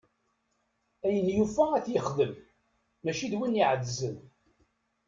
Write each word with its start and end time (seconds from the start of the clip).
Ayen 1.05 1.27
yufa 1.37 1.63
ad 1.77 1.83
t-yexdem, 1.85 2.33
mačči 3.03 3.27
d 3.31 3.33
win 3.39 3.59
iɛeddzen. 3.61 4.15